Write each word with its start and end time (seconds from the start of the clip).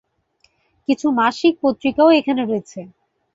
কিছু 0.87 1.07
মাসিক 1.19 1.53
পত্রিকাও 1.63 2.09
এখানে 2.19 2.41
রয়েছে। 2.43 2.79